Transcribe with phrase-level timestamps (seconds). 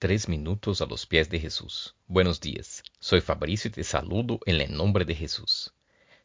[0.00, 1.94] Tres minutos a los pies de Jesús.
[2.06, 5.74] Buenos días, soy Fabricio y te saludo en el nombre de Jesús.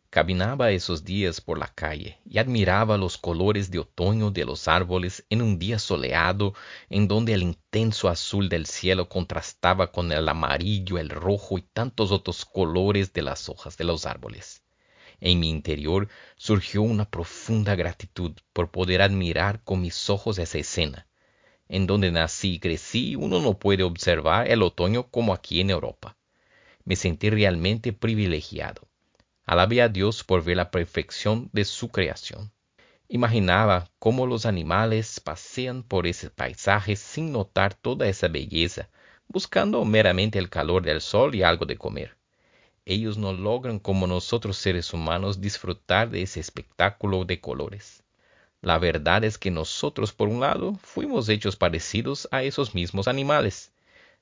[0.10, 5.26] Caminaba esos días por la calle y admiraba los colores de otoño de los árboles
[5.30, 6.54] en un día soleado
[6.90, 12.14] en donde el intenso azul del cielo contrastaba con el amarillo, el rojo y tantos
[12.14, 14.64] otros colores de las hojas de los árboles.
[15.20, 16.08] En mi interior
[16.38, 21.08] surgió una profunda gratitud por poder admirar con mis ojos esa escena
[21.68, 26.16] en donde nací y crecí, uno no puede observar el otoño como aquí en Europa.
[26.84, 28.88] Me sentí realmente privilegiado.
[29.46, 32.52] Alabé a Dios por ver la perfección de su creación.
[33.08, 38.90] Imaginaba cómo los animales pasean por ese paisaje sin notar toda esa belleza,
[39.28, 42.18] buscando meramente el calor del sol y algo de comer.
[42.86, 48.05] Ellos no logran como nosotros seres humanos disfrutar de ese espectáculo de colores.
[48.62, 53.74] La verdad es que nosotros, por un lado, fuimos hechos parecidos a esos mismos animales.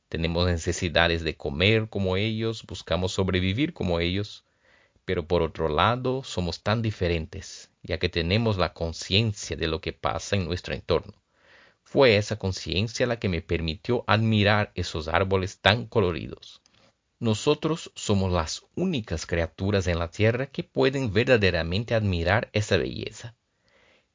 [0.09, 4.43] Tenemos necesidades de comer como ellos, buscamos sobrevivir como ellos,
[5.05, 9.93] pero por otro lado somos tan diferentes, ya que tenemos la conciencia de lo que
[9.93, 11.13] pasa en nuestro entorno.
[11.83, 16.61] Fue esa conciencia la que me permitió admirar esos árboles tan coloridos.
[17.19, 23.36] Nosotros somos las únicas criaturas en la tierra que pueden verdaderamente admirar esa belleza.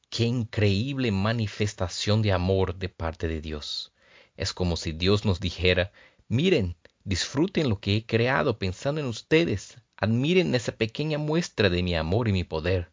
[0.09, 3.93] Qué increíble manifestación de amor de parte de Dios.
[4.37, 5.91] Es como si Dios nos dijera,
[6.27, 11.95] miren, disfruten lo que he creado pensando en ustedes, admiren esa pequeña muestra de mi
[11.95, 12.89] amor y mi poder.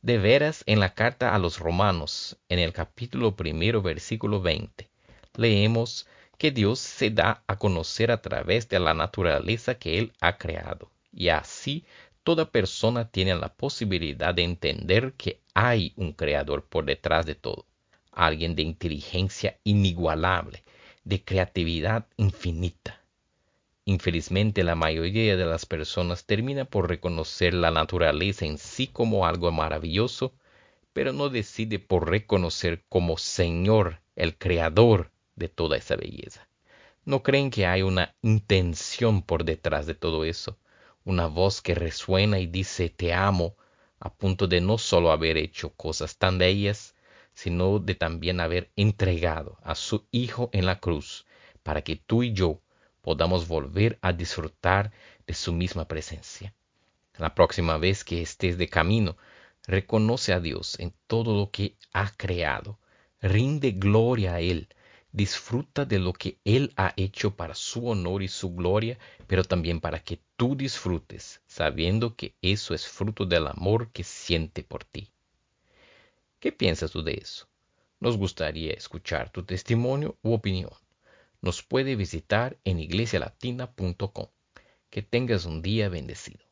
[0.00, 4.88] De veras, en la carta a los romanos, en el capítulo primero, versículo 20,
[5.36, 6.06] leemos
[6.38, 10.90] que Dios se da a conocer a través de la naturaleza que Él ha creado,
[11.12, 11.84] y así
[12.28, 17.64] toda persona tiene la posibilidad de entender que hay un creador por detrás de todo,
[18.12, 20.62] alguien de inteligencia inigualable,
[21.04, 23.00] de creatividad infinita.
[23.86, 29.50] Infelizmente la mayoría de las personas termina por reconocer la naturaleza en sí como algo
[29.50, 30.34] maravilloso,
[30.92, 36.46] pero no decide por reconocer como Señor el creador de toda esa belleza.
[37.06, 40.58] No creen que hay una intención por detrás de todo eso,
[41.08, 43.56] una voz que resuena y dice te amo,
[43.98, 46.94] a punto de no solo haber hecho cosas tan bellas,
[47.32, 51.24] sino de también haber entregado a su Hijo en la cruz,
[51.62, 52.60] para que tú y yo
[53.00, 54.92] podamos volver a disfrutar
[55.26, 56.52] de su misma presencia.
[57.16, 59.16] La próxima vez que estés de camino,
[59.66, 62.78] reconoce a Dios en todo lo que ha creado,
[63.22, 64.68] rinde gloria a Él,
[65.18, 69.80] disfruta de lo que Él ha hecho para su honor y su gloria, pero también
[69.80, 75.10] para que tú disfrutes, sabiendo que eso es fruto del amor que siente por ti.
[76.38, 77.48] ¿Qué piensas tú de eso?
[77.98, 80.70] Nos gustaría escuchar tu testimonio u opinión.
[81.42, 84.26] Nos puede visitar en iglesialatina.com.
[84.88, 86.47] Que tengas un día bendecido.